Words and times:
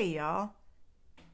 Hey, 0.00 0.14
y'all. 0.14 0.52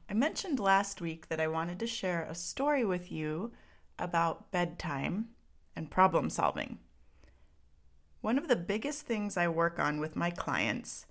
I 0.09 0.13
mentioned 0.13 0.59
last 0.59 0.99
week 0.99 1.29
that 1.29 1.39
I 1.39 1.47
wanted 1.47 1.79
to 1.79 1.87
share 1.87 2.23
a 2.23 2.35
story 2.35 2.83
with 2.83 3.09
you 3.09 3.53
about 3.97 4.51
bedtime 4.51 5.29
and 5.73 5.89
problem 5.89 6.29
solving. 6.29 6.79
One 8.19 8.37
of 8.37 8.49
the 8.49 8.57
biggest 8.57 9.03
things 9.03 9.37
I 9.37 9.47
work 9.47 9.79
on 9.79 10.01
with 10.01 10.17
my 10.17 10.31
clients 10.31 11.05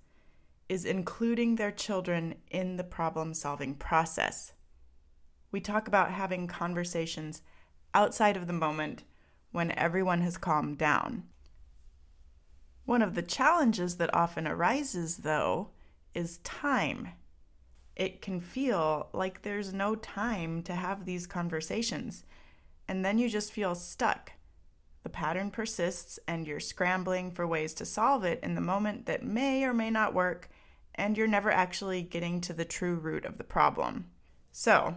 is 0.69 0.85
including 0.85 1.57
their 1.57 1.71
children 1.71 2.35
in 2.51 2.77
the 2.77 2.85
problem 2.85 3.33
solving 3.33 3.75
process. 3.75 4.53
We 5.51 5.63
talk 5.63 5.89
about 5.89 6.11
having 6.11 6.49
conversations 6.49 7.41
outside 7.95 8.37
of 8.37 8.49
the 8.49 8.53
moment 8.53 9.05
when 9.53 9.73
everyone 9.79 10.21
has 10.21 10.37
calmed 10.37 10.77
down. 10.77 11.23
One 12.85 13.01
of 13.01 13.15
the 13.15 13.23
challenges 13.23 13.97
that 13.97 14.15
often 14.15 14.47
arises, 14.47 15.17
though, 15.17 15.71
is 16.13 16.37
time 16.45 17.13
it 17.97 18.21
can 18.21 18.41
feel 18.41 19.09
like 19.13 19.43
there's 19.43 19.73
no 19.73 19.95
time 19.95 20.63
to 20.65 20.75
have 20.75 21.05
these 21.05 21.27
conversations. 21.27 22.25
And 22.87 23.05
then 23.05 23.19
you 23.19 23.29
just 23.29 23.53
feel 23.53 23.75
stuck. 23.75 24.33
The 25.03 25.09
pattern 25.09 25.51
persists, 25.51 26.19
and 26.29 26.47
you're 26.47 26.61
scrambling 26.61 27.31
for 27.31 27.47
ways 27.47 27.73
to 27.75 27.87
solve 27.87 28.25
it 28.25 28.41
in 28.43 28.55
the 28.55 28.61
moment 28.61 29.07
that 29.07 29.25
may 29.25 29.65
or 29.65 29.73
may 29.73 29.91
not 29.91 30.15
work, 30.15 30.51
and 30.95 31.17
you're 31.17 31.27
never 31.27 31.51
actually 31.51 32.03
getting 32.03 32.41
to 32.43 32.53
the 32.53 32.65
true 32.65 32.97
root 32.97 33.25
of 33.25 33.39
the 33.39 33.45
problem. 33.45 34.07
So, 34.53 34.97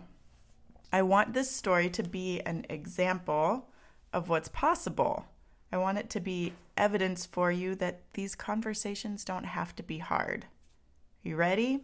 I 0.91 1.03
want 1.03 1.33
this 1.33 1.51
story 1.51 1.89
to 1.91 2.03
be 2.03 2.41
an 2.41 2.65
example 2.69 3.69
of 4.11 4.27
what's 4.29 4.49
possible. 4.49 5.25
I 5.71 5.77
want 5.77 5.99
it 5.99 6.09
to 6.11 6.19
be 6.19 6.53
evidence 6.75 7.25
for 7.25 7.51
you 7.51 7.75
that 7.75 8.01
these 8.13 8.35
conversations 8.35 9.23
don't 9.23 9.45
have 9.45 9.75
to 9.75 9.83
be 9.83 9.99
hard. 9.99 10.47
You 11.21 11.35
ready? 11.35 11.81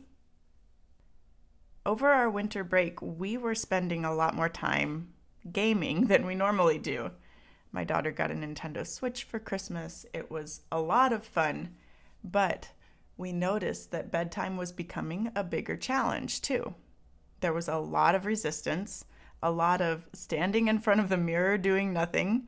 Over 1.85 2.09
our 2.09 2.29
winter 2.29 2.63
break, 2.63 3.01
we 3.01 3.37
were 3.37 3.55
spending 3.55 4.03
a 4.03 4.13
lot 4.13 4.35
more 4.35 4.49
time 4.49 5.13
gaming 5.51 6.07
than 6.07 6.25
we 6.25 6.35
normally 6.35 6.79
do. 6.79 7.11
My 7.71 7.83
daughter 7.83 8.11
got 8.11 8.31
a 8.31 8.33
Nintendo 8.33 8.85
Switch 8.87 9.23
for 9.23 9.37
Christmas. 9.37 10.05
It 10.13 10.31
was 10.31 10.61
a 10.71 10.79
lot 10.79 11.13
of 11.13 11.23
fun, 11.23 11.75
but 12.23 12.69
we 13.17 13.31
noticed 13.31 13.91
that 13.91 14.11
bedtime 14.11 14.57
was 14.57 14.71
becoming 14.71 15.31
a 15.35 15.43
bigger 15.43 15.77
challenge 15.77 16.41
too. 16.41 16.73
There 17.41 17.53
was 17.53 17.67
a 17.67 17.77
lot 17.77 18.15
of 18.15 18.25
resistance, 18.25 19.05
a 19.43 19.51
lot 19.51 19.81
of 19.81 20.07
standing 20.13 20.67
in 20.67 20.79
front 20.79 21.01
of 21.01 21.09
the 21.09 21.17
mirror 21.17 21.57
doing 21.57 21.93
nothing, 21.93 22.47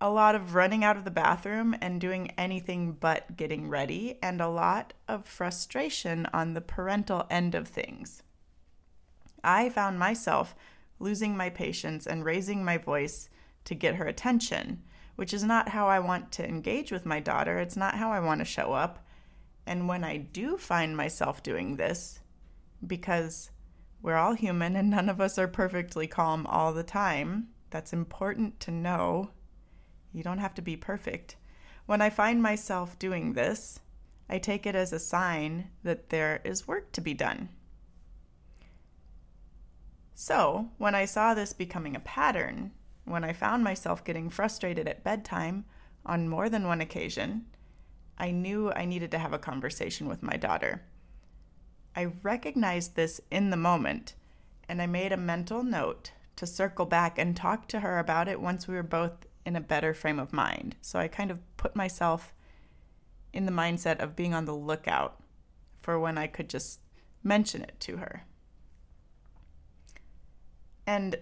a 0.00 0.10
lot 0.10 0.34
of 0.34 0.54
running 0.54 0.84
out 0.84 0.96
of 0.96 1.04
the 1.04 1.10
bathroom 1.10 1.74
and 1.80 2.00
doing 2.00 2.30
anything 2.38 2.92
but 2.92 3.36
getting 3.36 3.68
ready, 3.68 4.18
and 4.22 4.40
a 4.40 4.48
lot 4.48 4.92
of 5.08 5.26
frustration 5.26 6.26
on 6.32 6.54
the 6.54 6.60
parental 6.60 7.26
end 7.28 7.54
of 7.54 7.66
things. 7.66 8.22
I 9.42 9.68
found 9.68 9.98
myself 9.98 10.54
losing 11.00 11.36
my 11.36 11.50
patience 11.50 12.06
and 12.06 12.24
raising 12.24 12.64
my 12.64 12.78
voice 12.78 13.28
to 13.64 13.74
get 13.74 13.96
her 13.96 14.06
attention, 14.06 14.82
which 15.16 15.34
is 15.34 15.42
not 15.42 15.70
how 15.70 15.88
I 15.88 15.98
want 15.98 16.30
to 16.32 16.48
engage 16.48 16.92
with 16.92 17.04
my 17.04 17.18
daughter. 17.20 17.58
It's 17.58 17.76
not 17.76 17.96
how 17.96 18.10
I 18.12 18.20
want 18.20 18.40
to 18.40 18.44
show 18.44 18.72
up. 18.72 19.04
And 19.66 19.88
when 19.88 20.04
I 20.04 20.16
do 20.16 20.56
find 20.56 20.96
myself 20.96 21.42
doing 21.42 21.76
this, 21.76 22.20
because 22.86 23.50
we're 24.00 24.16
all 24.16 24.34
human 24.34 24.76
and 24.76 24.90
none 24.90 25.08
of 25.08 25.20
us 25.20 25.38
are 25.38 25.48
perfectly 25.48 26.06
calm 26.06 26.46
all 26.46 26.72
the 26.72 26.84
time, 26.84 27.48
that's 27.70 27.92
important 27.92 28.60
to 28.60 28.70
know 28.70 29.30
you 30.12 30.22
don't 30.22 30.38
have 30.38 30.54
to 30.54 30.62
be 30.62 30.76
perfect. 30.76 31.36
When 31.86 32.02
I 32.02 32.10
find 32.10 32.42
myself 32.42 32.98
doing 32.98 33.32
this, 33.32 33.80
I 34.28 34.38
take 34.38 34.66
it 34.66 34.74
as 34.74 34.92
a 34.92 34.98
sign 34.98 35.70
that 35.82 36.10
there 36.10 36.40
is 36.44 36.68
work 36.68 36.92
to 36.92 37.00
be 37.00 37.14
done. 37.14 37.48
So, 40.14 40.70
when 40.78 40.94
I 40.94 41.04
saw 41.04 41.32
this 41.32 41.52
becoming 41.52 41.94
a 41.94 42.00
pattern, 42.00 42.72
when 43.04 43.24
I 43.24 43.32
found 43.32 43.64
myself 43.64 44.04
getting 44.04 44.28
frustrated 44.28 44.88
at 44.88 45.04
bedtime 45.04 45.64
on 46.04 46.28
more 46.28 46.48
than 46.48 46.66
one 46.66 46.80
occasion, 46.80 47.46
I 48.18 48.32
knew 48.32 48.72
I 48.72 48.84
needed 48.84 49.12
to 49.12 49.18
have 49.18 49.32
a 49.32 49.38
conversation 49.38 50.08
with 50.08 50.22
my 50.22 50.36
daughter. 50.36 50.82
I 51.94 52.12
recognized 52.22 52.96
this 52.96 53.20
in 53.30 53.50
the 53.50 53.56
moment, 53.56 54.14
and 54.68 54.82
I 54.82 54.86
made 54.86 55.12
a 55.12 55.16
mental 55.16 55.62
note 55.62 56.10
to 56.36 56.46
circle 56.46 56.84
back 56.84 57.18
and 57.18 57.36
talk 57.36 57.68
to 57.68 57.80
her 57.80 57.98
about 57.98 58.28
it 58.28 58.40
once 58.40 58.66
we 58.66 58.74
were 58.74 58.82
both 58.82 59.27
in 59.48 59.56
a 59.56 59.60
better 59.60 59.92
frame 59.92 60.20
of 60.20 60.32
mind. 60.32 60.76
So 60.80 61.00
I 61.00 61.08
kind 61.08 61.32
of 61.32 61.40
put 61.56 61.74
myself 61.74 62.32
in 63.32 63.46
the 63.46 63.52
mindset 63.52 63.98
of 63.98 64.14
being 64.14 64.34
on 64.34 64.44
the 64.44 64.54
lookout 64.54 65.20
for 65.80 65.98
when 65.98 66.16
I 66.16 66.28
could 66.28 66.48
just 66.48 66.80
mention 67.24 67.62
it 67.62 67.80
to 67.80 67.96
her. 67.96 68.24
And 70.86 71.16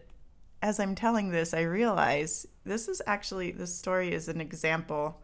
as 0.60 0.78
I'm 0.78 0.94
telling 0.94 1.30
this, 1.30 1.54
I 1.54 1.62
realize 1.62 2.46
this 2.64 2.88
is 2.88 3.00
actually, 3.06 3.52
this 3.52 3.74
story 3.74 4.12
is 4.12 4.28
an 4.28 4.40
example 4.40 5.22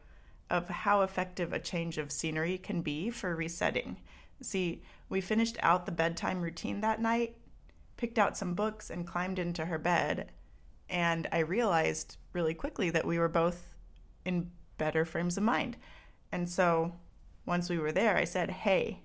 of 0.49 0.69
how 0.69 1.03
effective 1.03 1.53
a 1.53 1.59
change 1.59 1.99
of 1.99 2.13
scenery 2.13 2.59
can 2.59 2.83
be 2.83 3.11
for 3.11 3.35
resetting. 3.35 3.99
See, 4.41 4.83
we 5.09 5.21
finished 5.21 5.57
out 5.61 5.87
the 5.87 5.93
bedtime 5.93 6.41
routine 6.43 6.81
that 6.81 7.01
night, 7.01 7.37
picked 7.97 8.19
out 8.19 8.37
some 8.37 8.55
books, 8.55 8.91
and 8.91 9.07
climbed 9.07 9.39
into 9.39 9.65
her 9.65 9.79
bed. 9.79 10.31
And 10.93 11.27
I 11.33 11.39
realized 11.39 12.19
really 12.35 12.53
quickly 12.53 12.91
that 12.91 13.07
we 13.07 13.19
were 13.19 13.29
both 13.29 13.75
in 14.27 14.51
better 14.77 15.07
frames 15.07 15.39
of 15.39 15.43
mind. 15.43 15.79
And 16.31 16.49
so 16.49 16.93
once 17.47 17.71
we 17.71 17.79
were 17.79 17.93
there, 17.93 18.17
I 18.17 18.25
said, 18.25 18.51
Hey, 18.51 19.01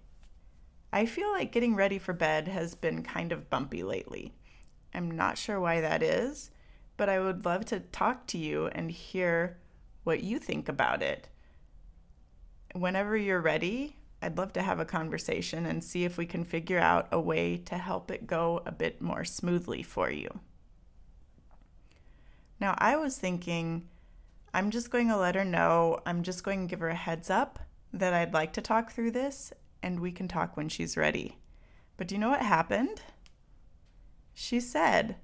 I 0.92 1.06
feel 1.06 1.32
like 1.32 1.54
getting 1.54 1.76
ready 1.76 1.98
for 1.98 2.12
bed 2.12 2.50
has 2.50 2.76
been 2.76 3.04
kind 3.04 3.32
of 3.32 3.50
bumpy 3.50 3.84
lately. 3.84 4.34
I'm 4.94 5.12
not 5.12 5.38
sure 5.38 5.62
why 5.62 5.80
that 5.80 6.04
is, 6.04 6.52
but 6.98 7.08
I 7.08 7.22
would 7.22 7.46
love 7.46 7.64
to 7.66 7.80
talk 7.80 8.28
to 8.28 8.38
you 8.38 8.68
and 8.68 8.92
hear 8.92 9.58
what 10.04 10.24
you 10.24 10.40
think 10.40 10.68
about 10.68 11.02
it. 11.02 11.30
Whenever 12.74 13.16
you're 13.16 13.42
ready, 13.42 13.96
I'd 14.22 14.38
love 14.38 14.52
to 14.54 14.62
have 14.62 14.80
a 14.80 14.86
conversation 14.86 15.66
and 15.66 15.84
see 15.84 16.04
if 16.04 16.18
we 16.18 16.26
can 16.26 16.44
figure 16.44 16.80
out 16.80 17.08
a 17.12 17.20
way 17.20 17.58
to 17.58 17.78
help 17.78 18.12
it 18.12 18.28
go 18.28 18.62
a 18.66 18.72
bit 18.74 19.02
more 19.02 19.24
smoothly 19.24 19.84
for 19.84 20.12
you. 20.12 20.40
Now, 22.60 22.76
I 22.78 22.96
was 22.96 23.18
thinking, 23.18 23.88
I'm 24.54 24.72
just 24.72 24.90
going 24.90 25.08
to 25.10 25.18
let 25.18 25.36
her 25.36 25.46
know, 25.46 26.00
I'm 26.06 26.24
just 26.24 26.44
going 26.44 26.62
to 26.62 26.70
give 26.70 26.80
her 26.80 26.90
a 26.90 26.96
heads 26.96 27.30
up 27.30 27.60
that 27.94 28.14
I'd 28.14 28.34
like 28.34 28.54
to 28.54 28.62
talk 28.62 28.92
through 28.92 29.12
this, 29.12 29.54
and 29.84 30.00
we 30.00 30.12
can 30.12 30.28
talk 30.28 30.58
when 30.58 30.70
she's 30.70 30.98
ready. 30.98 31.38
But 31.98 32.08
do 32.08 32.16
you 32.16 32.20
know 32.20 32.30
what 32.30 32.42
happened? 32.42 33.02
She 34.34 34.60
said, 34.60 35.18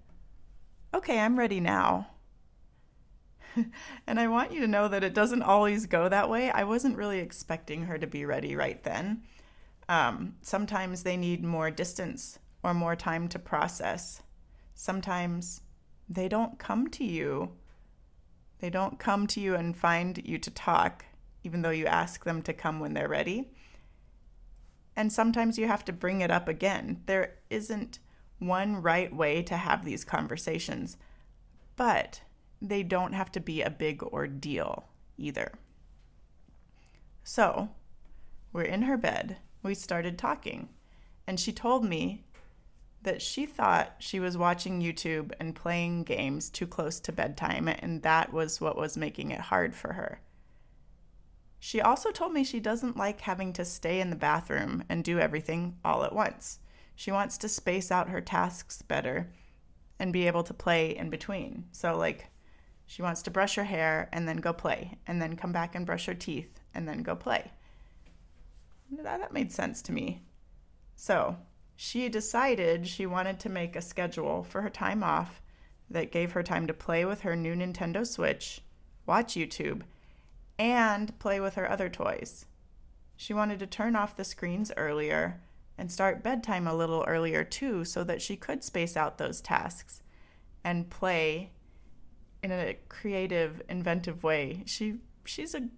Okay, 0.94 1.20
I'm 1.20 1.40
ready 1.40 1.60
now. 1.60 2.08
and 4.08 4.20
I 4.20 4.28
want 4.28 4.52
you 4.52 4.62
to 4.62 4.68
know 4.68 4.88
that 4.88 5.04
it 5.04 5.14
doesn't 5.14 5.42
always 5.42 5.86
go 5.88 6.08
that 6.10 6.30
way. 6.30 6.52
I 6.52 6.64
wasn't 6.64 6.98
really 6.98 7.20
expecting 7.20 7.84
her 7.86 7.98
to 7.98 8.08
be 8.08 8.26
ready 8.26 8.56
right 8.56 8.84
then. 8.84 9.24
Um, 9.90 10.36
sometimes 10.42 11.04
they 11.04 11.18
need 11.18 11.44
more 11.44 11.72
distance 11.72 12.40
or 12.62 12.74
more 12.74 12.96
time 12.96 13.28
to 13.30 13.40
process. 13.40 14.22
Sometimes 14.76 15.62
they 16.14 16.28
don't 16.28 16.60
come 16.60 16.88
to 16.92 17.04
you. 17.04 17.52
They 18.60 18.70
don't 18.70 19.00
come 19.00 19.28
to 19.28 19.42
you 19.42 19.56
and 19.56 19.76
find 19.76 20.22
you 20.24 20.38
to 20.38 20.52
talk, 20.52 21.06
even 21.44 21.62
though 21.62 21.70
you 21.70 21.86
ask 21.86 22.24
them 22.24 22.42
to 22.44 22.54
come 22.54 22.80
when 22.80 22.94
they're 22.94 23.10
ready. 23.10 23.50
And 24.96 25.12
sometimes 25.12 25.58
you 25.58 25.68
have 25.68 25.84
to 25.86 25.94
bring 25.94 26.22
it 26.22 26.32
up 26.32 26.48
again. 26.48 27.02
There 27.08 27.36
isn't 27.50 28.00
one 28.40 28.82
right 28.82 29.14
way 29.14 29.42
to 29.44 29.58
have 29.58 29.84
these 29.84 30.06
conversations, 30.06 30.98
but 31.76 32.22
they 32.62 32.84
don't 32.84 33.14
have 33.14 33.32
to 33.32 33.40
be 33.40 33.62
a 33.62 33.70
big 33.70 34.04
ordeal 34.04 34.86
either. 35.18 35.54
So, 37.24 37.70
we're 38.52 38.64
in 38.64 38.84
her 38.84 38.98
bed. 38.98 39.38
We 39.64 39.74
started 39.74 40.18
talking, 40.18 40.70
and 41.26 41.40
she 41.40 41.52
told 41.52 41.86
me 41.86 42.26
that 43.04 43.22
she 43.22 43.46
thought 43.46 43.96
she 44.00 44.20
was 44.20 44.38
watching 44.38 44.82
YouTube 44.82 45.32
and 45.40 45.56
playing 45.56 46.04
games 46.04 46.50
too 46.50 46.68
close 46.68 47.00
to 47.02 47.12
bedtime, 47.12 47.68
and 47.68 48.02
that 48.02 48.34
was 48.34 48.60
what 48.60 48.78
was 48.78 48.98
making 48.98 49.32
it 49.32 49.40
hard 49.40 49.76
for 49.76 49.94
her. 49.94 50.22
She 51.60 51.80
also 51.80 52.12
told 52.12 52.34
me 52.34 52.44
she 52.44 52.60
doesn't 52.60 52.98
like 52.98 53.22
having 53.22 53.54
to 53.54 53.64
stay 53.64 54.02
in 54.02 54.10
the 54.10 54.16
bathroom 54.16 54.84
and 54.90 55.04
do 55.04 55.20
everything 55.20 55.78
all 55.86 56.04
at 56.04 56.14
once. 56.14 56.60
She 56.96 57.12
wants 57.12 57.38
to 57.40 57.48
space 57.50 57.92
out 57.92 58.10
her 58.10 58.22
tasks 58.22 58.82
better 58.82 59.32
and 60.00 60.12
be 60.12 60.28
able 60.28 60.44
to 60.44 60.54
play 60.54 60.96
in 60.96 61.10
between. 61.10 61.66
So, 61.72 61.98
like, 61.98 62.28
she 62.86 63.02
wants 63.02 63.22
to 63.24 63.32
brush 63.32 63.56
her 63.56 63.64
hair 63.64 64.10
and 64.12 64.28
then 64.28 64.38
go 64.38 64.52
play, 64.52 64.98
and 65.08 65.22
then 65.22 65.38
come 65.38 65.52
back 65.52 65.74
and 65.76 65.86
brush 65.86 66.06
her 66.06 66.14
teeth 66.14 66.60
and 66.74 66.88
then 66.88 67.02
go 67.02 67.16
play. 67.16 67.52
That, 68.92 69.22
that 69.22 69.34
made 69.34 69.52
sense 69.52 69.82
to 69.84 69.92
me. 69.92 70.24
So, 70.96 71.38
she 71.76 72.10
decided 72.10 72.88
she 72.88 73.06
wanted 73.06 73.40
to 73.40 73.50
make 73.50 73.76
a 73.76 73.82
schedule 73.82 74.44
for 74.44 74.62
her 74.62 74.70
time 74.70 75.04
off 75.04 75.42
that 75.90 76.12
gave 76.12 76.32
her 76.32 76.44
time 76.44 76.68
to 76.68 76.74
play 76.74 77.06
with 77.06 77.22
her 77.22 77.36
new 77.36 77.56
Nintendo 77.56 78.06
Switch, 78.06 78.62
watch 79.06 79.34
YouTube, 79.34 79.82
and 80.58 81.18
play 81.20 81.40
with 81.40 81.56
her 81.56 81.70
other 81.70 81.90
toys. 81.90 82.46
She 83.16 83.34
wanted 83.34 83.60
to 83.60 83.68
turn 83.68 83.96
off 83.96 84.16
the 84.16 84.24
screens 84.24 84.72
earlier 84.78 85.42
and 85.78 85.92
start 85.92 86.24
bedtime 86.24 86.68
a 86.68 86.76
little 86.76 87.04
earlier 87.08 87.44
too 87.44 87.86
so 87.86 88.04
that 88.04 88.22
she 88.22 88.36
could 88.36 88.64
space 88.64 88.96
out 88.96 89.18
those 89.18 89.42
tasks 89.42 90.02
and 90.64 90.90
play 90.90 91.52
in 92.42 92.52
a 92.52 92.78
creative, 92.90 93.62
inventive 93.70 94.24
way. 94.24 94.64
She 94.66 94.96
she's 95.26 95.56
a 95.56 95.70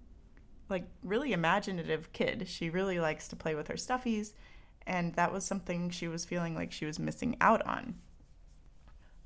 like 0.69 0.87
really 1.03 1.31
imaginative 1.31 2.11
kid. 2.11 2.47
She 2.47 2.69
really 2.69 2.99
likes 2.99 3.27
to 3.29 3.35
play 3.35 3.55
with 3.55 3.67
her 3.67 3.75
stuffies 3.75 4.33
and 4.85 5.13
that 5.15 5.33
was 5.33 5.43
something 5.43 5.89
she 5.89 6.07
was 6.07 6.25
feeling 6.25 6.55
like 6.55 6.71
she 6.71 6.85
was 6.85 6.99
missing 6.99 7.35
out 7.41 7.65
on. 7.65 7.95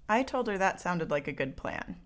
I 0.07 0.23
told 0.23 0.47
her 0.47 0.57
that 0.57 0.81
sounded 0.81 1.11
like 1.11 1.27
a 1.27 1.33
good 1.33 1.55
plan 1.55 1.97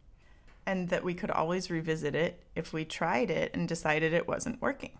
and 0.65 0.89
that 0.89 1.03
we 1.03 1.13
could 1.13 1.31
always 1.31 1.69
revisit 1.69 2.15
it 2.15 2.43
if 2.55 2.73
we 2.73 2.85
tried 2.85 3.29
it 3.29 3.51
and 3.53 3.67
decided 3.67 4.13
it 4.13 4.27
wasn't 4.27 4.61
working. 4.61 4.97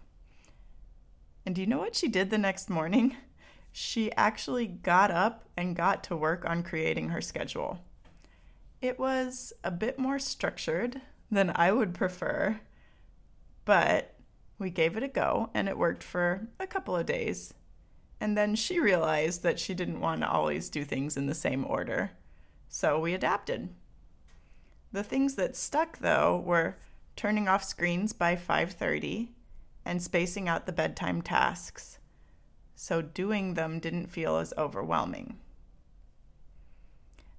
And 1.45 1.55
do 1.55 1.61
you 1.61 1.67
know 1.67 1.79
what 1.79 1.95
she 1.95 2.07
did 2.07 2.29
the 2.29 2.37
next 2.37 2.69
morning? 2.69 3.15
She 3.75 4.11
actually 4.11 4.67
got 4.67 5.09
up 5.09 5.49
and 5.57 5.75
got 5.75 6.03
to 6.03 6.15
work 6.15 6.45
on 6.45 6.61
creating 6.61 7.09
her 7.09 7.21
schedule. 7.21 7.79
It 8.81 8.99
was 8.99 9.51
a 9.63 9.71
bit 9.71 9.97
more 9.97 10.19
structured 10.19 11.01
than 11.31 11.51
I 11.55 11.71
would 11.71 11.95
prefer, 11.95 12.59
but 13.65 14.13
we 14.59 14.69
gave 14.69 14.95
it 14.95 15.01
a 15.01 15.07
go 15.07 15.49
and 15.55 15.67
it 15.67 15.75
worked 15.75 16.03
for 16.03 16.49
a 16.59 16.67
couple 16.67 16.95
of 16.95 17.07
days. 17.07 17.55
And 18.23 18.37
then 18.37 18.55
she 18.55 18.79
realized 18.79 19.43
that 19.43 19.59
she 19.59 19.73
didn't 19.73 19.99
want 19.99 20.21
to 20.21 20.29
always 20.29 20.69
do 20.69 20.85
things 20.85 21.17
in 21.17 21.25
the 21.25 21.35
same 21.35 21.65
order. 21.67 22.11
So 22.69 22.97
we 22.97 23.13
adapted. 23.13 23.75
The 24.93 25.03
things 25.03 25.35
that 25.35 25.57
stuck 25.57 25.97
though 25.97 26.37
were 26.37 26.77
turning 27.17 27.49
off 27.49 27.65
screens 27.65 28.13
by 28.13 28.37
5:30 28.37 29.33
and 29.83 30.01
spacing 30.01 30.47
out 30.47 30.65
the 30.65 30.71
bedtime 30.71 31.21
tasks. 31.21 31.99
So 32.75 33.01
doing 33.01 33.55
them 33.55 33.81
didn't 33.81 34.07
feel 34.07 34.37
as 34.37 34.53
overwhelming. 34.57 35.37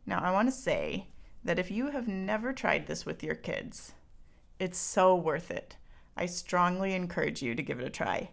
Now, 0.04 0.20
I 0.22 0.32
want 0.32 0.48
to 0.48 0.52
say 0.52 1.06
that 1.42 1.58
if 1.58 1.70
you 1.70 1.92
have 1.92 2.08
never 2.08 2.52
tried 2.52 2.88
this 2.88 3.06
with 3.06 3.22
your 3.22 3.36
kids, 3.36 3.94
it's 4.58 4.76
so 4.76 5.16
worth 5.16 5.50
it. 5.50 5.78
I 6.14 6.26
strongly 6.26 6.92
encourage 6.92 7.40
you 7.40 7.54
to 7.54 7.62
give 7.62 7.80
it 7.80 7.86
a 7.86 7.90
try. 7.90 8.32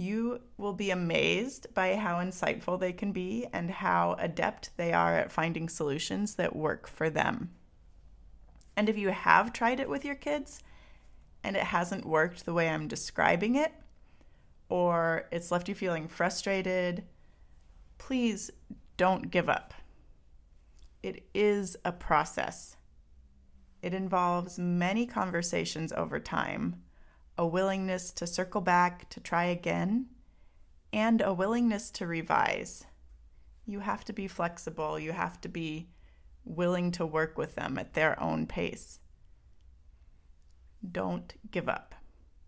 You 0.00 0.42
will 0.56 0.74
be 0.74 0.92
amazed 0.92 1.74
by 1.74 1.96
how 1.96 2.20
insightful 2.20 2.78
they 2.78 2.92
can 2.92 3.10
be 3.10 3.48
and 3.52 3.68
how 3.68 4.14
adept 4.20 4.70
they 4.76 4.92
are 4.92 5.16
at 5.16 5.32
finding 5.32 5.68
solutions 5.68 6.36
that 6.36 6.54
work 6.54 6.86
for 6.86 7.10
them. 7.10 7.50
And 8.76 8.88
if 8.88 8.96
you 8.96 9.08
have 9.08 9.52
tried 9.52 9.80
it 9.80 9.88
with 9.88 10.04
your 10.04 10.14
kids 10.14 10.62
and 11.42 11.56
it 11.56 11.64
hasn't 11.64 12.06
worked 12.06 12.46
the 12.46 12.54
way 12.54 12.68
I'm 12.68 12.86
describing 12.86 13.56
it, 13.56 13.72
or 14.68 15.26
it's 15.32 15.50
left 15.50 15.68
you 15.68 15.74
feeling 15.74 16.06
frustrated, 16.06 17.02
please 17.98 18.52
don't 18.96 19.32
give 19.32 19.48
up. 19.48 19.74
It 21.02 21.26
is 21.34 21.76
a 21.84 21.90
process. 21.90 22.76
It 23.82 23.94
involves 23.94 24.60
many 24.60 25.06
conversations 25.06 25.92
over 25.92 26.20
time 26.20 26.82
a 27.38 27.46
willingness 27.46 28.10
to 28.10 28.26
circle 28.26 28.60
back 28.60 29.08
to 29.10 29.20
try 29.20 29.44
again, 29.44 30.06
and 30.92 31.22
a 31.22 31.32
willingness 31.32 31.90
to 31.92 32.06
revise. 32.06 32.84
You 33.64 33.80
have 33.80 34.04
to 34.06 34.12
be 34.12 34.26
flexible, 34.26 34.98
you 34.98 35.12
have 35.12 35.40
to 35.42 35.48
be 35.48 35.88
willing 36.44 36.90
to 36.92 37.06
work 37.06 37.38
with 37.38 37.54
them 37.54 37.78
at 37.78 37.94
their 37.94 38.20
own 38.20 38.46
pace. 38.46 38.98
Don't 40.90 41.32
give 41.50 41.68
up. 41.68 41.94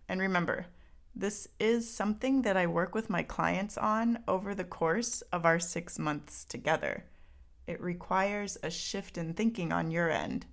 And 0.08 0.20
remember, 0.20 0.66
this 1.14 1.46
is 1.60 1.88
something 1.88 2.42
that 2.42 2.56
I 2.56 2.66
work 2.66 2.94
with 2.94 3.10
my 3.10 3.22
clients 3.22 3.78
on 3.78 4.18
over 4.26 4.54
the 4.54 4.64
course 4.64 5.22
of 5.32 5.44
our 5.44 5.60
six 5.60 5.98
months 5.98 6.44
together. 6.44 7.04
It 7.66 7.80
requires 7.80 8.58
a 8.62 8.70
shift 8.70 9.18
in 9.18 9.34
thinking 9.34 9.72
on 9.72 9.90
your 9.90 10.10
end 10.10 10.46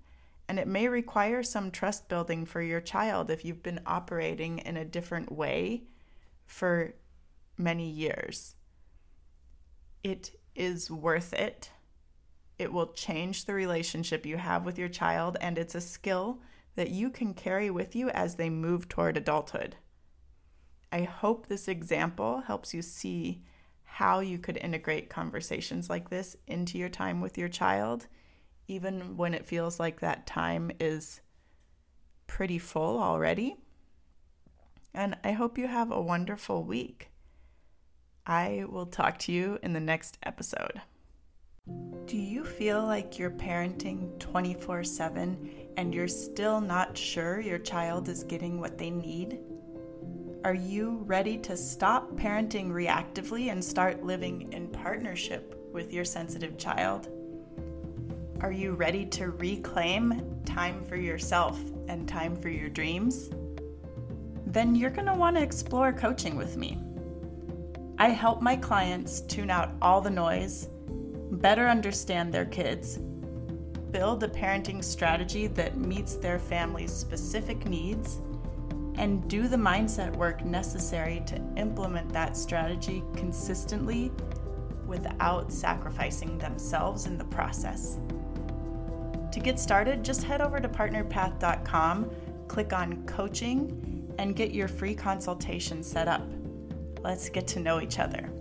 and 0.50 0.60
it 0.60 0.68
may 0.68 0.88
require 0.88 1.44
some 1.44 1.72
trust 1.72 2.08
building 2.08 2.46
for 2.46 2.62
your 2.62 2.82
child 2.82 3.30
if 3.30 3.44
you've 3.44 3.64
been 3.64 3.82
operating 3.86 4.60
in 4.60 4.78
a 4.78 4.86
different 4.86 5.32
way 5.32 5.84
for 6.46 6.94
many 7.58 7.90
years. 7.90 8.56
It 10.04 10.40
is 10.56 10.90
worth 10.90 11.34
it. 11.34 11.72
It 12.58 12.72
will 12.72 12.94
change 12.94 13.46
the 13.46 13.54
relationship 13.54 14.26
you 14.26 14.38
have 14.38 14.66
with 14.66 14.80
your 14.80 14.90
child, 14.90 15.38
and 15.42 15.58
it's 15.58 15.76
a 15.76 15.82
skill 15.82 16.42
that 16.76 16.90
you 16.90 17.10
can 17.10 17.34
carry 17.34 17.70
with 17.70 17.96
you 17.96 18.10
as 18.10 18.36
they 18.36 18.50
move 18.50 18.88
toward 18.88 19.18
adulthood. 19.18 19.76
I 20.92 21.02
hope 21.02 21.48
this 21.48 21.68
example 21.68 22.42
helps 22.42 22.74
you 22.74 22.82
see 22.82 23.44
how 23.84 24.20
you 24.20 24.38
could 24.38 24.58
integrate 24.58 25.10
conversations 25.10 25.90
like 25.90 26.10
this 26.10 26.38
into 26.48 26.78
your 26.78 26.90
time 26.90 27.20
with 27.20 27.38
your 27.38 27.50
child 27.50 28.08
even 28.68 29.18
when 29.18 29.34
it 29.34 29.46
feels 29.46 29.80
like 29.80 30.00
that 30.00 30.28
time 30.28 30.72
is 30.80 31.22
pretty 32.28 32.60
full 32.60 33.00
already. 33.02 33.58
And 34.94 35.18
I 35.24 35.32
hope 35.32 35.58
you 35.58 35.68
have 35.68 35.92
a 35.92 36.02
wonderful 36.02 36.64
week. 36.64 37.10
I 38.26 38.66
will 38.68 38.86
talk 38.86 39.20
to 39.20 39.32
you 39.32 39.58
in 39.64 39.74
the 39.74 39.80
next 39.80 40.18
episode. 40.24 40.82
Do 42.06 42.18
you 42.18 42.44
feel 42.44 42.86
like 42.86 43.20
you're 43.20 43.32
parenting 43.32 44.18
24 44.20 44.84
7 44.84 45.50
and 45.78 45.94
you're 45.94 46.08
still 46.08 46.62
not 46.62 46.98
sure 46.98 47.40
your 47.40 47.60
child 47.60 48.10
is 48.10 48.24
getting 48.24 48.60
what 48.60 48.78
they 48.78 48.90
need? 48.90 49.40
Are 50.44 50.54
you 50.54 51.04
ready 51.06 51.38
to 51.40 51.58
stop 51.58 52.12
parenting 52.12 52.70
reactively 52.70 53.52
and 53.52 53.64
start 53.64 54.04
living 54.04 54.54
in 54.54 54.70
partnership 54.70 55.60
with 55.74 55.92
your 55.92 56.06
sensitive 56.06 56.58
child? 56.58 57.10
Are 58.42 58.52
you 58.52 58.74
ready 58.74 59.04
to 59.08 59.32
reclaim 59.32 60.44
time 60.46 60.84
for 60.84 60.96
yourself 60.96 61.60
and 61.88 62.08
time 62.08 62.36
for 62.36 62.50
your 62.50 62.70
dreams? 62.70 63.32
Then 64.46 64.76
you're 64.76 64.92
going 64.92 65.08
to 65.08 65.16
want 65.16 65.38
to 65.38 65.42
explore 65.42 65.92
coaching 65.92 66.36
with 66.36 66.56
me. 66.56 66.78
I 67.98 68.10
help 68.10 68.44
my 68.44 68.56
clients 68.56 69.22
tune 69.22 69.50
out 69.50 69.72
all 69.82 70.02
the 70.02 70.12
noise, 70.12 70.70
better 71.32 71.68
understand 71.68 72.32
their 72.32 72.46
kids, 72.46 73.00
build 73.90 74.24
a 74.24 74.28
parenting 74.28 74.84
strategy 74.84 75.48
that 75.48 75.78
meets 75.78 76.14
their 76.14 76.38
family's 76.38 76.94
specific 76.94 77.68
needs, 77.68 78.20
and 78.98 79.28
do 79.28 79.48
the 79.48 79.58
mindset 79.58 80.16
work 80.16 80.46
necessary 80.46 81.24
to 81.26 81.42
implement 81.56 82.14
that 82.14 82.38
strategy 82.38 83.04
consistently 83.16 84.12
without 84.86 85.52
sacrificing 85.52 86.38
themselves 86.38 87.08
in 87.08 87.18
the 87.18 87.26
process. 87.26 87.98
To 89.38 89.44
get 89.44 89.60
started, 89.60 90.04
just 90.04 90.24
head 90.24 90.42
over 90.42 90.60
to 90.60 90.68
partnerpath.com, 90.68 92.10
click 92.48 92.74
on 92.74 93.06
coaching, 93.06 94.12
and 94.18 94.36
get 94.36 94.50
your 94.52 94.68
free 94.68 94.96
consultation 94.96 95.84
set 95.84 96.08
up. 96.08 96.24
Let's 97.04 97.30
get 97.30 97.46
to 97.50 97.60
know 97.60 97.80
each 97.80 98.00
other. 98.00 98.32